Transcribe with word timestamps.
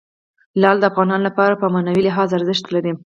لعل 0.61 0.77
د 0.79 0.83
افغانانو 0.91 1.27
لپاره 1.29 1.59
په 1.61 1.65
معنوي 1.73 2.01
لحاظ 2.07 2.29
ارزښت 2.37 2.65
لري. 2.75 2.93